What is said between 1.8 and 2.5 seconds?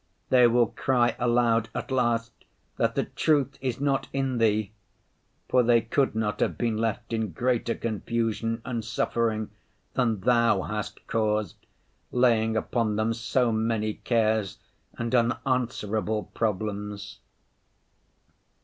last